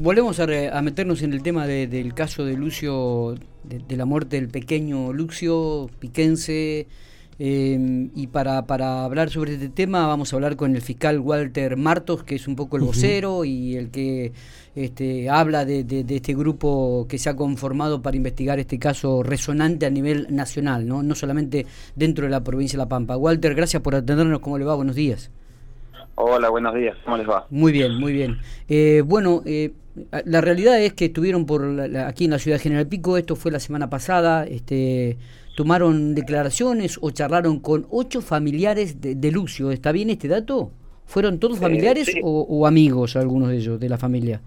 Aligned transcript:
volvemos 0.00 0.40
a, 0.40 0.46
meternos 0.82 1.22
en 1.22 1.32
el 1.32 1.42
tema 1.42 1.66
del 1.66 2.14
caso 2.14 2.44
de 2.44 2.54
Lucio, 2.54 3.34
de, 3.64 3.96
la 3.96 4.04
muerte 4.04 4.36
del 4.36 4.48
pequeño 4.48 5.12
Lucio 5.12 5.90
Piquense. 5.98 6.86
Eh, 7.38 8.08
y 8.14 8.28
para, 8.28 8.64
hablar 9.04 9.28
sobre 9.28 9.54
este 9.54 9.68
tema 9.68 10.06
vamos 10.06 10.32
a 10.32 10.36
hablar 10.36 10.56
con 10.56 10.74
el 10.74 10.80
fiscal 10.80 11.20
Walter 11.20 11.76
Martos, 11.76 12.24
que 12.24 12.36
es 12.36 12.48
un 12.48 12.56
poco 12.56 12.78
el 12.78 12.82
vocero 12.82 13.44
y 13.44 13.76
el 13.76 13.90
que 13.90 14.32
este, 14.74 15.28
habla 15.28 15.66
de, 15.66 15.84
este 16.08 16.34
grupo 16.34 17.06
que 17.08 17.18
se 17.18 17.28
ha 17.28 17.36
conformado 17.36 18.00
para 18.00 18.16
investigar 18.16 18.58
este 18.58 18.78
caso 18.78 19.22
resonante 19.22 19.84
a 19.84 19.90
nivel 19.90 20.28
nacional, 20.30 20.88
no, 20.88 21.02
no 21.02 21.14
solamente 21.14 21.66
dentro 21.94 22.24
de 22.24 22.30
la 22.30 22.42
provincia 22.42 22.78
de 22.78 22.84
La 22.84 22.88
Pampa. 22.88 23.18
Walter, 23.18 23.54
gracias 23.54 23.82
por 23.82 23.94
atendernos. 23.94 24.40
¿Cómo 24.40 24.56
le 24.58 24.64
va? 24.64 24.74
Buenos 24.74 24.96
días. 24.96 25.30
Hola, 26.18 26.48
buenos 26.48 26.74
días, 26.74 26.96
¿cómo 27.04 27.18
les 27.18 27.28
va? 27.28 27.46
Muy 27.50 27.72
bien, 27.72 28.00
muy 28.00 28.10
bien. 28.10 28.38
Eh, 28.68 29.02
bueno, 29.04 29.42
eh, 29.44 29.72
la 30.24 30.40
realidad 30.40 30.80
es 30.80 30.94
que 30.94 31.06
estuvieron 31.06 31.44
por 31.44 31.62
aquí 32.06 32.24
en 32.24 32.30
la 32.30 32.38
ciudad 32.38 32.56
de 32.56 32.62
General 32.62 32.86
Pico, 32.86 33.18
esto 33.18 33.36
fue 33.36 33.52
la 33.52 33.60
semana 33.60 33.90
pasada, 33.90 34.46
este, 34.46 35.18
tomaron 35.56 36.14
declaraciones 36.14 36.98
o 37.02 37.10
charlaron 37.10 37.60
con 37.60 37.86
ocho 37.90 38.22
familiares 38.22 38.98
de, 39.02 39.30
Lucio. 39.30 39.70
¿Está 39.70 39.92
bien 39.92 40.08
este 40.08 40.26
dato? 40.26 40.70
¿Fueron 41.04 41.38
todos 41.38 41.58
eh, 41.58 41.60
familiares 41.60 42.10
o, 42.22 42.66
amigos 42.66 43.14
algunos 43.16 43.50
de 43.50 43.58
ellos, 43.58 43.78
de 43.78 43.88
la 43.90 43.98
familia? 43.98 44.40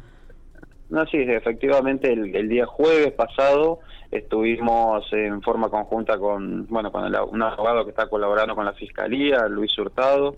No, 0.90 1.06
sí, 1.06 1.18
efectivamente 1.18 2.12
el 2.12 2.50
día 2.50 2.66
jueves 2.66 3.12
pasado 3.14 3.80
estuvimos 4.12 5.06
en 5.12 5.42
forma 5.42 5.70
conjunta 5.70 6.18
con 6.18 6.66
bueno 6.68 6.92
con 6.92 7.04
un 7.04 7.42
abogado 7.44 7.84
que 7.84 7.92
está 7.92 8.08
colaborando 8.08 8.56
con 8.56 8.66
la 8.66 8.74
fiscalía 8.74 9.48
Luis 9.48 9.78
Hurtado 9.78 10.36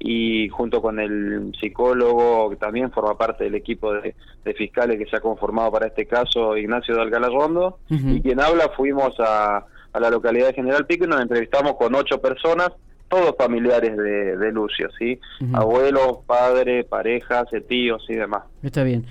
y 0.00 0.48
junto 0.48 0.82
con 0.82 0.98
el 0.98 1.52
psicólogo 1.60 2.50
que 2.50 2.56
también 2.56 2.90
forma 2.90 3.16
parte 3.16 3.44
del 3.44 3.54
equipo 3.54 3.92
de, 3.92 4.14
fiscales 4.54 4.98
que 4.98 5.06
se 5.06 5.16
ha 5.16 5.20
conformado 5.20 5.70
para 5.70 5.86
este 5.86 6.06
caso 6.06 6.56
Ignacio 6.56 6.96
de 6.96 7.02
Alcalá 7.02 7.28
Rondo 7.28 7.78
y 7.88 8.20
quien 8.20 8.40
habla 8.40 8.70
fuimos 8.76 9.14
a, 9.20 9.64
la 9.94 10.10
localidad 10.10 10.48
de 10.48 10.54
General 10.54 10.86
Pico 10.86 11.04
y 11.04 11.08
nos 11.08 11.20
entrevistamos 11.20 11.76
con 11.76 11.94
ocho 11.94 12.20
personas 12.20 12.72
todos 13.08 13.36
familiares 13.36 13.94
de, 13.94 14.52
Lucio, 14.52 14.88
¿sí? 14.98 15.20
Abuelos, 15.52 16.20
padres, 16.26 16.86
parejas, 16.86 17.44
tíos 17.68 18.02
y 18.08 18.14
demás. 18.14 18.44
Está 18.62 18.84
bien. 18.84 19.04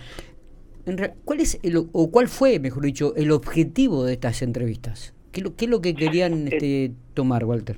¿Cuál 1.25 1.39
es 1.39 1.59
o 1.91 2.11
cuál 2.11 2.27
fue, 2.27 2.59
mejor 2.59 2.83
dicho, 2.83 3.13
el 3.15 3.31
objetivo 3.31 4.03
de 4.05 4.13
estas 4.13 4.41
entrevistas? 4.41 5.13
¿Qué, 5.31 5.41
es 5.41 5.69
lo 5.69 5.81
que 5.81 5.95
querían 5.95 6.47
eh, 6.47 6.49
este, 6.51 6.91
tomar, 7.13 7.45
Walter? 7.45 7.77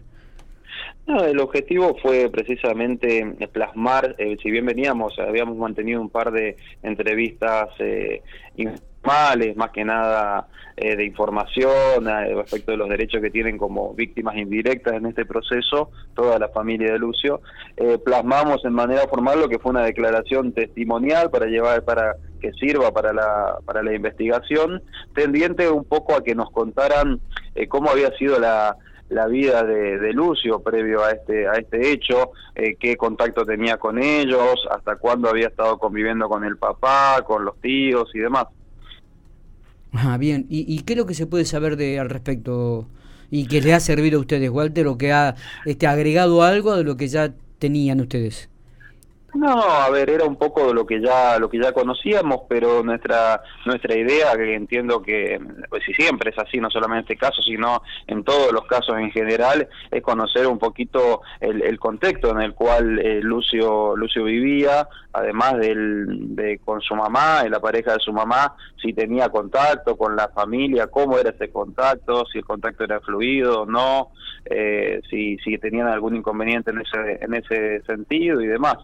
No, 1.06 1.24
el 1.24 1.40
objetivo 1.40 1.98
fue 2.02 2.30
precisamente 2.30 3.26
plasmar, 3.52 4.16
eh, 4.18 4.38
si 4.42 4.50
bien 4.50 4.66
veníamos, 4.66 5.20
habíamos 5.20 5.58
mantenido 5.58 6.00
un 6.02 6.10
par 6.10 6.32
de 6.32 6.56
entrevistas 6.82 7.70
eh, 7.80 8.22
informales, 9.04 9.56
más 9.58 9.72
que 9.72 9.84
nada 9.84 10.48
eh, 10.78 10.96
de 10.96 11.06
información 11.06 12.06
respecto 12.36 12.72
de 12.72 12.78
los 12.78 12.90
derechos 12.90 13.22
que 13.22 13.30
tienen 13.30 13.58
como 13.58 13.94
víctimas 13.94 14.36
indirectas 14.38 14.94
en 14.94 15.06
este 15.06 15.26
proceso, 15.26 15.92
toda 16.16 16.40
la 16.40 16.50
familia 16.50 16.94
de 16.94 17.00
Lucio, 17.00 17.42
plasmamos 18.06 18.64
en 18.66 18.74
manera 18.74 19.08
formal 19.08 19.40
lo 19.40 19.50
que 19.50 19.60
fue 19.60 19.72
una 19.72 19.84
declaración 19.84 20.54
testimonial 20.54 21.30
para 21.30 21.48
llevar, 21.48 21.84
para 21.84 22.16
que 22.44 22.52
sirva 22.54 22.92
para 22.92 23.14
la, 23.14 23.58
para 23.66 23.82
la 23.82 23.94
investigación, 23.94 24.84
tendiente 25.16 25.70
un 25.70 25.86
poco 25.86 26.14
a 26.14 26.24
que 26.24 26.36
nos 26.36 26.52
contaran 26.52 27.22
eh, 27.56 27.68
cómo 27.68 27.90
había 27.90 28.12
sido 28.18 28.38
la, 28.38 28.76
la 29.08 29.28
vida 29.28 29.64
de, 29.64 30.12
Lucio 30.12 30.62
previo 30.62 31.04
a 31.04 31.12
este 31.12 31.48
a 31.48 31.54
este 31.54 31.92
hecho, 31.92 32.32
eh, 32.54 32.76
qué 32.78 32.98
contacto 32.98 33.46
tenía 33.46 33.78
con 33.78 33.98
ellos, 33.98 34.68
hasta 34.70 34.98
cuándo 34.98 35.30
había 35.30 35.48
estado 35.48 35.80
conviviendo 35.80 36.28
con 36.28 36.44
el 36.44 36.58
papá, 36.58 37.24
con 37.26 37.46
los 37.46 37.60
tíos 37.62 38.12
y 38.14 38.20
demás. 38.20 38.48
Ah, 39.94 40.18
bien. 40.18 40.48
¿Y, 40.50 40.80
qué 40.82 40.94
es 40.94 40.98
lo 40.98 41.06
que 41.06 41.14
se 41.14 41.28
puede 41.28 41.46
saber 41.46 41.78
de 41.78 42.00
al 42.00 42.10
respecto 42.10 42.88
y 43.30 43.46
que 43.46 43.62
le 43.62 43.74
ha 43.74 43.80
servido 43.80 44.18
a 44.18 44.22
ustedes, 44.22 44.50
Walter, 44.50 44.88
o 44.88 44.98
que 44.98 45.12
ha 45.12 45.36
este, 45.66 45.88
agregado 45.88 46.44
algo 46.44 46.76
de 46.76 46.84
lo 46.84 46.98
que 46.98 47.08
ya 47.08 47.34
tenían 47.60 48.02
ustedes? 48.02 48.50
No, 49.34 49.50
a 49.50 49.90
ver, 49.90 50.12
era 50.12 50.26
un 50.26 50.36
poco 50.36 50.74
lo 50.74 50.86
que 50.86 51.02
ya 51.02 51.40
lo 51.40 51.50
que 51.50 51.60
ya 51.60 51.72
conocíamos, 51.72 52.42
pero 52.48 52.84
nuestra 52.84 53.42
nuestra 53.66 53.98
idea, 53.98 54.36
que 54.38 54.54
entiendo 54.54 55.02
que 55.02 55.40
pues 55.70 55.84
si 55.86 55.94
siempre 55.96 56.30
es 56.30 56.38
así, 56.38 56.60
no 56.60 56.70
solamente 56.70 57.14
en 57.14 57.16
este 57.16 57.18
caso, 57.18 57.42
sino 57.42 57.82
en 58.06 58.24
todos 58.24 58.52
los 58.52 58.68
casos 58.68 58.96
en 59.00 59.10
general, 59.10 59.68
es 59.90 60.04
conocer 60.04 60.46
un 60.46 60.60
poquito 60.60 61.22
el, 61.40 61.80
contexto 61.80 62.30
en 62.30 62.42
el 62.42 62.54
cual 62.54 63.00
eh, 63.00 63.22
Lucio 63.24 63.96
Lucio 63.96 64.24
vivía, 64.24 64.88
además 65.14 65.58
del, 65.58 66.36
de 66.36 66.60
con 66.60 66.82
su 66.82 66.96
mamá, 66.96 67.42
y 67.44 67.50
la 67.50 67.60
pareja 67.60 67.94
de 67.94 68.00
su 68.00 68.14
mamá, 68.14 68.56
si 68.80 68.94
tenía 68.94 69.30
contacto 69.30 69.98
con 69.98 70.16
la 70.16 70.30
familia, 70.30 70.88
cómo 70.88 71.18
era 71.18 71.32
ese 71.32 71.52
contacto, 71.52 72.26
si 72.32 72.38
el 72.38 72.46
contacto 72.46 72.84
era 72.84 73.00
fluido 73.00 73.64
o 73.64 73.66
no, 73.66 74.12
eh, 74.46 75.02
si 75.10 75.38
si 75.40 75.58
tenían 75.58 75.88
algún 75.88 76.16
inconveniente 76.16 76.70
en 76.70 76.82
ese 76.82 77.18
en 77.20 77.34
ese 77.34 77.82
sentido 77.88 78.40
y 78.40 78.46
demás. 78.46 78.78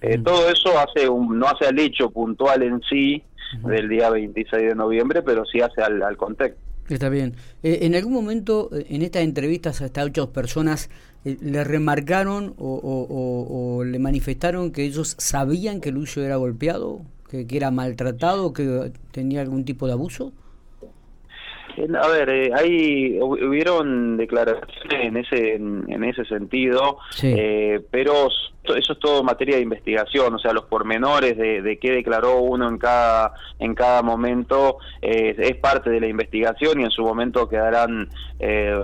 Eh, 0.00 0.18
todo 0.22 0.48
eso 0.48 0.70
hace 0.78 1.08
un, 1.08 1.38
no 1.38 1.46
hace 1.46 1.66
al 1.66 1.78
hecho 1.78 2.10
puntual 2.10 2.62
en 2.62 2.80
sí 2.82 3.22
del 3.62 3.88
día 3.88 4.10
26 4.10 4.68
de 4.68 4.74
noviembre, 4.74 5.22
pero 5.22 5.44
sí 5.44 5.60
hace 5.60 5.82
al, 5.82 6.16
contexto. 6.16 6.60
Está 6.88 7.08
bien. 7.08 7.34
Eh, 7.62 7.80
¿En 7.82 7.94
algún 7.94 8.12
momento 8.12 8.68
eh, 8.72 8.86
en 8.90 9.02
estas 9.02 9.22
entrevistas 9.22 9.80
a 9.80 9.86
estas 9.86 10.06
ocho 10.06 10.32
personas 10.32 10.90
le 11.24 11.64
remarcaron 11.64 12.54
o, 12.58 13.82
le 13.86 13.98
manifestaron 13.98 14.72
que 14.72 14.84
ellos 14.84 15.14
sabían 15.18 15.80
que 15.80 15.90
Lucio 15.90 16.22
era 16.22 16.36
golpeado, 16.36 17.00
que, 17.30 17.46
que 17.46 17.56
era 17.56 17.70
maltratado, 17.70 18.52
que 18.52 18.92
tenía 19.10 19.40
algún 19.40 19.64
tipo 19.64 19.86
de 19.86 19.94
abuso? 19.94 20.32
A 21.76 22.08
ver, 22.08 22.28
eh, 22.28 22.50
hay 22.54 23.18
hubieron 23.20 24.16
declaraciones 24.16 24.92
en 24.92 25.16
ese 25.16 25.54
en, 25.54 26.04
ese 26.04 26.24
sentido, 26.24 26.98
eh, 27.22 27.80
pero 27.90 28.28
eso 28.64 28.92
es 28.94 28.98
todo 28.98 29.22
materia 29.22 29.56
de 29.56 29.62
investigación, 29.62 30.34
o 30.34 30.38
sea, 30.38 30.52
los 30.52 30.64
pormenores 30.64 31.36
de, 31.36 31.60
de 31.62 31.78
qué 31.78 31.92
declaró 31.92 32.40
uno 32.40 32.68
en 32.68 32.78
cada 32.78 33.34
en 33.58 33.74
cada 33.74 34.02
momento 34.02 34.78
eh, 35.02 35.34
es 35.38 35.56
parte 35.56 35.90
de 35.90 36.00
la 36.00 36.06
investigación 36.06 36.80
y 36.80 36.84
en 36.84 36.90
su 36.90 37.02
momento 37.02 37.48
quedarán 37.48 38.08
eh, 38.38 38.82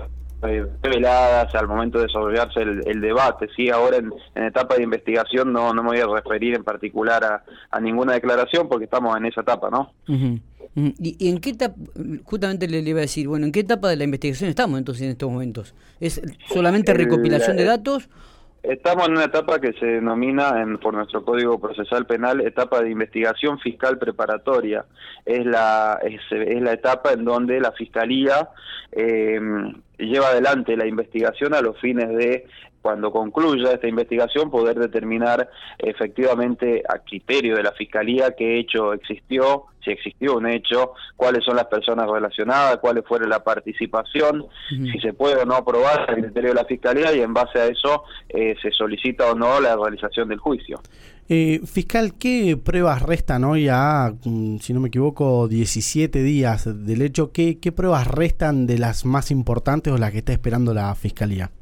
reveladas 0.82 1.54
al 1.54 1.68
momento 1.68 1.98
de 1.98 2.06
desarrollarse 2.06 2.60
el, 2.60 3.00
debate. 3.00 3.48
Sí, 3.54 3.68
ahora 3.68 3.98
en, 3.98 4.12
etapa 4.34 4.76
de 4.76 4.82
investigación 4.82 5.52
no, 5.52 5.72
no 5.74 5.82
me 5.82 5.90
voy 5.90 6.00
a 6.00 6.06
referir 6.06 6.54
en 6.54 6.64
particular 6.64 7.22
a, 7.24 7.44
a 7.70 7.80
ninguna 7.80 8.14
declaración 8.14 8.68
porque 8.68 8.84
estamos 8.84 9.16
en 9.16 9.26
esa 9.26 9.42
etapa, 9.42 9.68
¿no? 9.70 9.92
¿Y, 10.74 11.28
en 11.28 11.40
qué 11.40 11.50
etapa, 11.50 11.74
justamente 12.24 12.68
le, 12.68 12.78
iba 12.78 13.00
a 13.00 13.02
decir, 13.02 13.26
bueno, 13.28 13.46
en 13.46 13.52
qué 13.52 13.60
etapa 13.60 13.88
de 13.88 13.96
la 13.96 14.04
investigación 14.04 14.48
estamos 14.48 14.78
entonces 14.78 15.02
en 15.04 15.10
estos 15.10 15.30
momentos? 15.30 15.74
¿Es 15.98 16.22
solamente 16.48 16.94
recopilación 16.94 17.56
de 17.56 17.64
datos? 17.64 18.08
Estamos 18.62 19.06
en 19.06 19.12
una 19.12 19.24
etapa 19.24 19.58
que 19.58 19.72
se 19.72 19.86
denomina 19.86 20.60
en, 20.60 20.78
por 20.78 20.92
nuestro 20.92 21.24
Código 21.24 21.58
Procesal 21.58 22.06
Penal 22.06 22.42
etapa 22.42 22.82
de 22.82 22.90
investigación 22.90 23.58
fiscal 23.58 23.98
preparatoria. 23.98 24.84
Es 25.24 25.46
la, 25.46 25.98
es, 26.02 26.20
es 26.30 26.60
la 26.60 26.72
etapa 26.72 27.12
en 27.12 27.24
donde 27.24 27.58
la 27.58 27.72
Fiscalía 27.72 28.50
eh, 28.92 29.40
lleva 30.00 30.28
adelante 30.28 30.76
la 30.76 30.86
investigación 30.86 31.54
a 31.54 31.60
los 31.60 31.78
fines 31.78 32.08
de 32.08 32.46
cuando 32.82 33.12
concluya 33.12 33.72
esta 33.72 33.88
investigación 33.88 34.50
poder 34.50 34.78
determinar 34.78 35.50
efectivamente 35.78 36.82
a 36.88 36.98
criterio 36.98 37.56
de 37.56 37.62
la 37.62 37.72
Fiscalía 37.72 38.34
qué 38.36 38.58
hecho 38.58 38.94
existió, 38.94 39.66
si 39.84 39.90
existió 39.90 40.36
un 40.36 40.46
hecho, 40.46 40.92
cuáles 41.16 41.44
son 41.44 41.56
las 41.56 41.66
personas 41.66 42.08
relacionadas, 42.10 42.78
cuáles 42.78 43.04
fueron 43.04 43.28
la 43.28 43.44
participación, 43.44 44.46
si 44.68 44.98
se 45.00 45.12
puede 45.12 45.42
o 45.42 45.44
no 45.44 45.56
aprobar 45.56 46.06
el 46.08 46.24
criterio 46.24 46.50
de 46.50 46.54
la 46.54 46.64
Fiscalía 46.64 47.14
y 47.14 47.20
en 47.20 47.34
base 47.34 47.58
a 47.58 47.66
eso 47.66 48.04
eh, 48.28 48.56
se 48.62 48.70
solicita 48.70 49.30
o 49.30 49.34
no 49.34 49.60
la 49.60 49.76
realización 49.76 50.28
del 50.28 50.38
juicio. 50.38 50.80
Eh, 51.32 51.60
fiscal, 51.64 52.14
¿qué 52.14 52.56
pruebas 52.56 53.02
restan 53.02 53.44
hoy 53.44 53.68
a, 53.70 54.12
mm, 54.24 54.56
si 54.58 54.72
no 54.72 54.80
me 54.80 54.88
equivoco, 54.88 55.46
17 55.46 56.24
días 56.24 56.64
del 56.84 57.02
hecho? 57.02 57.30
¿Qué, 57.30 57.60
qué 57.60 57.70
pruebas 57.70 58.08
restan 58.08 58.66
de 58.66 58.78
las 58.78 59.04
más 59.04 59.30
importantes 59.30 59.92
o 59.92 59.96
las 59.96 60.10
que 60.10 60.18
está 60.18 60.32
esperando 60.32 60.74
la 60.74 60.92
Fiscalía? 60.96 61.52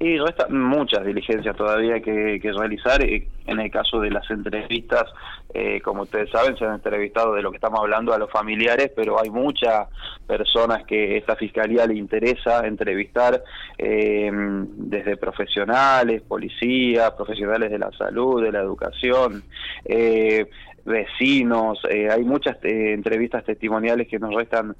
Y 0.00 0.16
restan 0.18 0.56
muchas 0.56 1.04
diligencias 1.04 1.56
todavía 1.56 2.00
que, 2.00 2.38
que 2.40 2.52
realizar. 2.52 3.02
Eh, 3.02 3.26
en 3.46 3.58
el 3.58 3.70
caso 3.70 3.98
de 3.98 4.10
las 4.10 4.30
entrevistas, 4.30 5.04
eh, 5.52 5.80
como 5.80 6.02
ustedes 6.02 6.30
saben, 6.30 6.56
se 6.56 6.64
han 6.64 6.74
entrevistado 6.74 7.34
de 7.34 7.42
lo 7.42 7.50
que 7.50 7.56
estamos 7.56 7.80
hablando 7.80 8.12
a 8.12 8.18
los 8.18 8.30
familiares, 8.30 8.92
pero 8.94 9.18
hay 9.20 9.30
muchas 9.30 9.88
personas 10.26 10.84
que 10.84 11.16
esta 11.16 11.34
fiscalía 11.34 11.86
le 11.86 11.94
interesa 11.94 12.64
entrevistar, 12.66 13.42
eh, 13.76 14.30
desde 14.32 15.16
profesionales, 15.16 16.22
policías, 16.22 17.10
profesionales 17.12 17.70
de 17.70 17.78
la 17.78 17.90
salud, 17.92 18.42
de 18.42 18.52
la 18.52 18.60
educación. 18.60 19.42
vecinos, 20.84 21.80
hay 21.84 22.24
muchas 22.24 22.56
entrevistas 22.62 23.44
testimoniales 23.44 24.08
que 24.08 24.18
nos 24.18 24.34
restan 24.34 24.74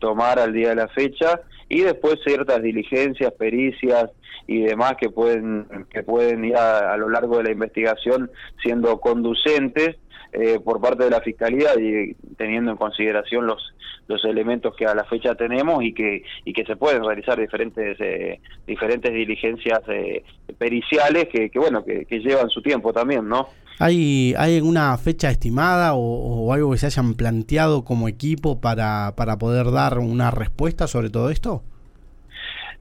tomar 0.00 0.40
al 0.40 0.52
día 0.52 0.70
de 0.70 0.74
la 0.74 0.88
fecha 0.88 1.40
y 1.72 1.80
después 1.80 2.20
ciertas 2.22 2.62
diligencias, 2.62 3.32
pericias 3.32 4.10
y 4.46 4.60
demás 4.60 4.96
que 5.00 5.08
pueden 5.08 5.66
que 5.90 6.02
pueden 6.02 6.44
ir 6.44 6.54
a, 6.54 6.94
lo 6.98 7.08
largo 7.08 7.38
de 7.38 7.44
la 7.44 7.52
investigación 7.52 8.30
siendo 8.62 9.00
conducentes 9.00 9.96
eh, 10.34 10.60
por 10.62 10.82
parte 10.82 11.04
de 11.04 11.10
la 11.10 11.22
fiscalía 11.22 11.70
y 11.80 12.14
teniendo 12.36 12.72
en 12.72 12.76
consideración 12.76 13.46
los 13.46 13.74
los 14.06 14.22
elementos 14.26 14.76
que 14.76 14.84
a 14.84 14.94
la 14.94 15.04
fecha 15.04 15.34
tenemos 15.34 15.82
y 15.82 15.94
que 15.94 16.22
y 16.44 16.52
que 16.52 16.66
se 16.66 16.76
pueden 16.76 17.04
realizar 17.04 17.40
diferentes 17.40 17.98
eh, 18.00 18.40
diferentes 18.66 19.10
diligencias 19.10 19.80
eh, 19.88 20.24
periciales 20.52 21.28
que, 21.28 21.50
que 21.50 21.58
bueno 21.58 21.84
que, 21.84 22.04
que, 22.04 22.20
llevan 22.20 22.48
su 22.48 22.62
tiempo 22.62 22.92
también 22.92 23.28
no 23.28 23.48
hay 23.78 24.34
hay 24.38 24.56
alguna 24.56 24.96
fecha 24.98 25.30
estimada 25.30 25.94
o, 25.94 26.46
o, 26.46 26.52
algo 26.52 26.72
que 26.72 26.78
se 26.78 26.86
hayan 26.86 27.14
planteado 27.14 27.84
como 27.84 28.08
equipo 28.08 28.60
para 28.60 29.14
para 29.16 29.38
poder 29.38 29.70
dar 29.70 29.98
una 29.98 30.30
respuesta 30.30 30.86
sobre 30.86 31.10
todo 31.10 31.30
esto 31.30 31.62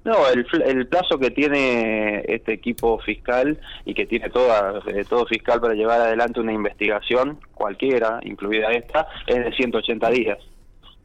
no, 0.03 0.27
el, 0.29 0.45
el 0.65 0.87
plazo 0.87 1.19
que 1.19 1.29
tiene 1.29 2.23
este 2.27 2.53
equipo 2.53 2.97
fiscal 2.99 3.59
y 3.85 3.93
que 3.93 4.07
tiene 4.07 4.29
toda, 4.31 4.81
eh, 4.87 5.05
todo 5.07 5.27
fiscal 5.27 5.61
para 5.61 5.75
llevar 5.75 6.01
adelante 6.01 6.39
una 6.39 6.53
investigación, 6.53 7.39
cualquiera, 7.53 8.19
incluida 8.23 8.71
esta, 8.71 9.07
es 9.27 9.45
de 9.45 9.51
180 9.51 10.09
días. 10.09 10.39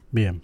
Bien. 0.09 0.41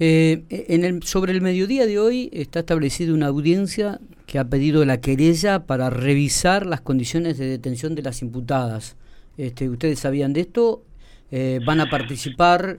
Eh, 0.00 0.42
en 0.50 0.84
el, 0.84 1.02
sobre 1.04 1.32
el 1.32 1.42
mediodía 1.42 1.86
de 1.86 2.00
hoy 2.00 2.28
está 2.32 2.60
establecida 2.60 3.14
una 3.14 3.28
audiencia 3.28 4.00
que 4.32 4.38
ha 4.38 4.46
pedido 4.46 4.82
la 4.86 4.98
querella 5.02 5.66
para 5.66 5.90
revisar 5.90 6.64
las 6.64 6.80
condiciones 6.80 7.36
de 7.36 7.44
detención 7.44 7.94
de 7.94 8.00
las 8.00 8.22
imputadas. 8.22 8.96
Este, 9.36 9.68
¿Ustedes 9.68 9.98
sabían 9.98 10.32
de 10.32 10.40
esto? 10.40 10.84
Eh, 11.30 11.60
¿Van 11.66 11.80
a 11.80 11.90
participar? 11.90 12.78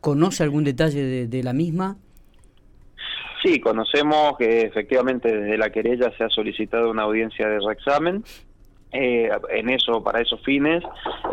¿Conoce 0.00 0.44
algún 0.44 0.62
detalle 0.62 1.26
de 1.26 1.42
la 1.42 1.52
misma? 1.52 1.96
Sí, 3.42 3.58
conocemos 3.58 4.36
que 4.38 4.60
efectivamente 4.60 5.36
desde 5.36 5.58
la 5.58 5.70
querella 5.70 6.12
se 6.16 6.22
ha 6.22 6.28
solicitado 6.28 6.92
una 6.92 7.02
audiencia 7.02 7.48
de 7.48 7.58
reexamen. 7.58 8.22
Eh, 8.96 9.28
en 9.50 9.70
eso, 9.70 10.04
para 10.04 10.20
esos 10.20 10.40
fines, 10.42 10.80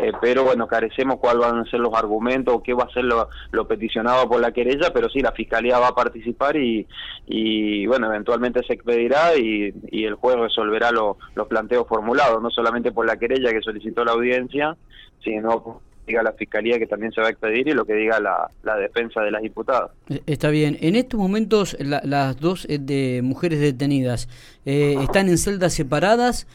eh, 0.00 0.10
pero 0.20 0.42
bueno, 0.42 0.66
carecemos 0.66 1.20
cuáles 1.20 1.46
van 1.46 1.60
a 1.60 1.70
ser 1.70 1.78
los 1.78 1.94
argumentos 1.94 2.52
o 2.52 2.60
qué 2.60 2.74
va 2.74 2.82
a 2.82 2.92
ser 2.92 3.04
lo, 3.04 3.68
peticionado 3.68 4.28
por 4.28 4.40
la 4.40 4.50
querella, 4.50 4.92
pero 4.92 5.08
sí, 5.08 5.20
la 5.20 5.30
Fiscalía 5.30 5.78
va 5.78 5.86
a 5.86 5.94
participar 5.94 6.56
y, 6.56 6.88
y 7.28 7.86
bueno, 7.86 8.08
eventualmente 8.08 8.64
se 8.66 8.72
expedirá 8.72 9.36
y, 9.36 9.72
y 9.92 10.04
el 10.04 10.16
juez 10.16 10.38
resolverá 10.38 10.90
los 10.90 11.16
planteos 11.48 11.86
formulados, 11.86 12.42
no 12.42 12.50
solamente 12.50 12.90
por 12.90 13.06
la 13.06 13.16
querella 13.16 13.52
que 13.52 13.62
solicitó 13.62 14.04
la 14.04 14.10
audiencia, 14.10 14.76
sino 15.22 15.82
diga 16.06 16.22
la 16.22 16.32
fiscalía 16.32 16.78
que 16.78 16.86
también 16.86 17.12
se 17.12 17.20
va 17.20 17.28
a 17.28 17.30
expedir 17.30 17.68
y 17.68 17.72
lo 17.72 17.84
que 17.84 17.94
diga 17.94 18.18
la, 18.20 18.76
defensa 18.76 19.22
de 19.22 19.30
las 19.30 19.42
diputadas. 19.42 19.90
Eh, 20.08 20.20
está 20.26 20.50
bien. 20.50 20.76
En 20.80 20.96
estos 20.96 21.18
momentos 21.18 21.76
las 21.80 22.40
dos 22.40 22.66
eh, 22.68 22.78
de 22.80 23.20
mujeres 23.22 23.60
detenidas 23.60 24.28
eh, 24.64 24.96
están 25.00 25.28
en 25.28 25.38
celdas 25.38 25.74
separadas. 25.74 26.46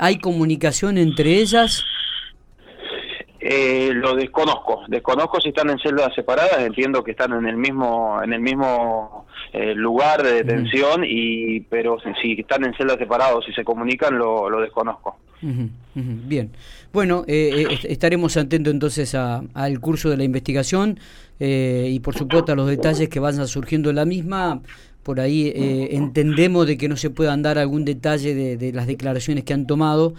¿Hay 0.00 0.18
comunicación 0.18 0.98
entre 0.98 1.34
ellas? 1.34 1.84
lo 3.40 4.14
desconozco. 4.16 4.82
Desconozco 4.88 5.40
si 5.40 5.50
están 5.50 5.70
en 5.70 5.78
celdas 5.78 6.14
separadas. 6.14 6.58
Entiendo 6.58 7.04
que 7.04 7.12
están 7.12 7.32
en 7.32 7.46
el 7.46 7.56
mismo 7.56 8.20
en 8.22 8.32
el 8.32 8.40
mismo 8.40 9.26
lugar 9.74 10.22
de 10.22 10.42
detención 10.42 11.02
y 11.04 11.60
pero 11.60 11.98
si, 12.20 12.40
están 12.40 12.64
en 12.64 12.74
celdas 12.74 12.98
separadas 12.98 13.44
si 13.46 13.52
se 13.52 13.64
comunican 13.64 14.18
lo, 14.18 14.50
lo 14.50 14.60
desconozco. 14.60 15.18
Bien. 15.42 16.50
Bueno, 16.92 17.24
eh, 17.26 17.66
eh 17.70 17.78
estaremos 17.84 18.36
atentos 18.36 18.72
entonces 18.72 19.14
al 19.14 19.80
curso 19.80 20.10
de 20.10 20.16
la 20.16 20.24
investigación 20.24 20.98
eh, 21.38 21.88
y 21.90 22.00
por 22.00 22.14
supuesto 22.14 22.52
a 22.52 22.54
los 22.54 22.68
detalles 22.68 23.08
que 23.08 23.20
vayan 23.20 23.46
surgiendo 23.46 23.90
en 23.90 23.96
la 23.96 24.04
misma. 24.04 24.60
Por 25.02 25.18
ahí 25.18 25.48
eh, 25.48 25.88
entendemos 25.92 26.66
de 26.66 26.76
que 26.76 26.88
no 26.88 26.96
se 26.96 27.10
pueda 27.10 27.34
dar 27.38 27.58
algún 27.58 27.84
detalle 27.84 28.34
de, 28.56 28.72
las 28.72 28.86
declaraciones 28.86 29.44
que 29.44 29.54
han 29.54 29.66
tomado. 29.66 30.14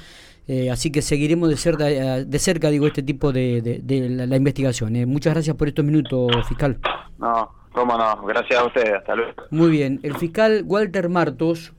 así 0.71 0.91
que 0.91 1.01
seguiremos 1.01 1.49
de 1.49 1.57
cerca, 1.57 1.85
de 1.85 2.39
cerca 2.39 2.69
digo, 2.69 2.87
este 2.87 3.03
tipo 3.03 3.31
de, 3.31 3.81
la, 4.27 4.35
investigación. 4.35 4.93
muchas 5.07 5.33
gracias 5.33 5.55
por 5.55 5.67
estos 5.67 5.85
minutos, 5.85 6.31
fiscal. 6.47 6.79
No, 7.19 7.51
cómo 7.71 7.95
no. 7.95 8.23
Gracias 8.23 8.59
a 8.59 8.65
ustedes. 8.65 8.93
Hasta 8.93 9.15
luego. 9.15 9.33
Muy 9.51 9.69
bien. 9.69 9.99
El 10.01 10.15
fiscal 10.15 10.63
Walter 10.65 11.09
Martos 11.09 11.69